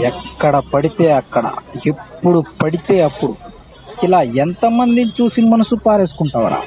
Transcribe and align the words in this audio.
ఎక్కడ 0.00 0.62
పడితే 0.74 1.12
అక్కడ 1.12 1.52
ఎప్పుడు 1.86 2.44
పడితే 2.62 3.02
అప్పుడు. 3.02 3.36
ఇలా 4.04 4.22
ఎంతమందిని 4.22 5.12
చూసి 5.22 5.42
మనసు 5.42 5.74
పారేసుకుంటావరా? 5.74 6.62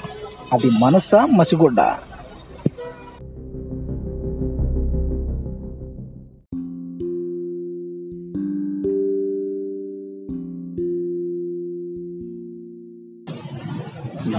అది 0.54 0.70
మనసా 0.70 1.26
మసిగుడ్డ? 1.26 1.82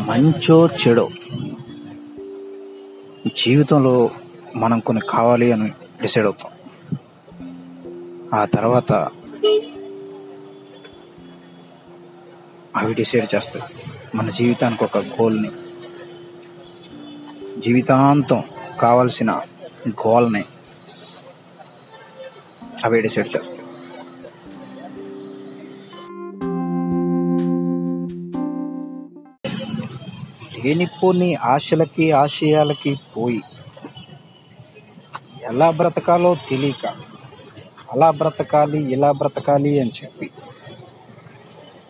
మంచో 0.08 0.66
చెడో. 0.66 1.08
జీవితంలో 3.38 4.10
మనం 4.56 4.80
కొన్ని 4.80 5.02
కావాలి 5.08 5.52
అని 5.52 5.70
డిసైడ్ 6.02 6.26
అవుతాం. 6.26 6.53
ఆ 8.34 8.42
తర్వాత 8.44 8.92
అవి 12.76 12.94
డిసైడ్ 12.94 13.28
చేస్తాయి 13.34 13.64
మన 14.14 14.28
జీవితానికి 14.30 14.82
ఒక 14.84 14.98
గోల్ని 15.12 15.50
జీవితాంతం 17.60 18.42
కావాల్సిన 18.80 19.30
గోల్ని 20.02 20.44
అవి 22.84 23.00
డిసైడ్ 23.00 23.30
చేస్తాయి 23.34 23.60
లేనిపోని 30.56 31.30
ఆశలకి 31.46 32.06
ఆశయాలకి 32.16 32.92
పోయి 33.14 33.42
ఎలా 35.44 35.68
బ్రతకాలో 35.70 36.30
తెలియక 36.48 36.84
అలా 37.92 38.10
బ్రతకాలి 38.10 38.80
ఇలా 38.92 39.12
బ్రతకాలి 39.12 39.80
అని 39.80 39.92
చెప్పి. 40.04 40.30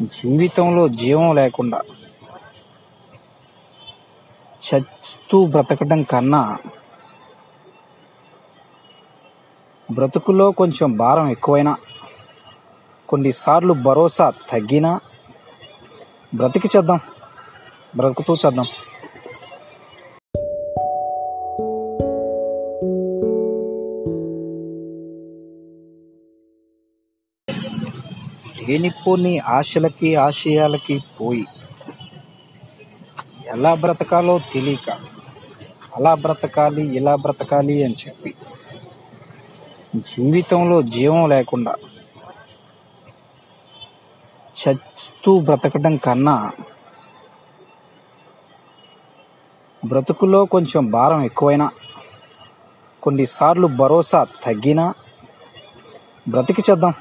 జీవితంలో 0.03 0.89
జీవం 0.89 1.35
లేకుండా 1.35 1.81
చస్తూ 4.63 5.47
బ్రతకడం 5.47 6.03
కన్నా 6.03 6.59
బ్రతుకులో 9.89 10.53
కొంచెం 10.53 10.97
భారం 10.97 11.29
ఎక్కువైనా 11.31 11.77
కొన్నిసార్లు 13.09 13.75
భరోసా 13.75 14.31
తగ్గినా 14.51 15.01
బ్రతికి 16.35 16.69
చేద్దాం 16.77 17.01
బ్రతుకుతూ 17.97 18.35
చేద్దాం. 18.35 18.67
లేనిపోని 28.69 29.39
ఆశలకి 29.49 30.11
ఆశయాలకి 30.17 30.97
పోయి 31.21 31.47
ఎలా 33.49 33.75
బ్రతకాలో 33.75 34.39
తెలియక 34.53 34.91
అలా 35.97 36.15
బ్రతకాలి 36.15 36.85
ఇలా 36.97 37.15
బ్రతకాలి 37.17 37.77
అని 37.85 37.97
చెప్పి 38.03 38.31
జీవితంలో 40.11 40.83
జీవం 40.95 41.23
లేకుండా 41.31 41.75
చస్తూ 44.57 45.33
బ్రతకడం 45.41 45.97
కన్నా 45.97 46.37
బ్రతుకులో 49.83 50.45
కొంచెం 50.45 50.85
భారం 50.91 51.23
ఎక్కువైనా 51.25 51.67
కొన్నిసార్లు 53.03 53.67
భరోసా 53.81 54.21
తగ్గినా 54.45 54.87
బ్రతికి 56.27 56.63
చేద్దాం. 56.71 56.95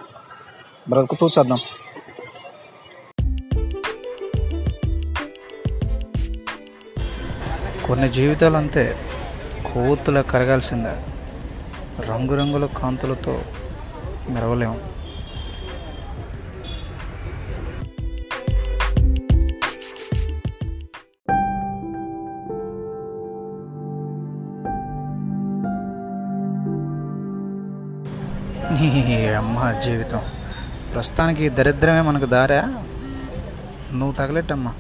బ్రతుకుతూ 0.89 1.27
చేద్దాం. 1.27 1.57
కొన్ని 7.87 8.09
జీవితాలు 8.09 8.57
అంతే 8.57 8.97
కొవ్వొత్తులా 9.73 10.21
కరగాల్సిందే. 10.21 10.95
రంగురంగుల 12.09 12.65
కాంతులతో 12.65 13.41
మెరవలేము 14.29 14.93
నీ 28.73 29.27
అమ్మ 29.27 29.71
జీవితం. 29.85 30.21
ప్రస్తుతానికి 30.93 31.49
దరిద్రమే 31.49 32.01
మనకు 32.01 32.25
దారా. 32.25 32.61
నువ్వు 33.93 34.11
తగలెట్టమ్మా. 34.11 34.73